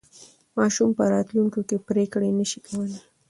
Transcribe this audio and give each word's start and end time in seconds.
ماشوم 0.57 0.89
په 0.97 1.03
راتلونکي 1.13 1.61
کې 1.69 1.77
پرېکړې 1.87 2.29
نه 2.39 2.45
شي 2.49 2.59
کولای. 2.67 2.99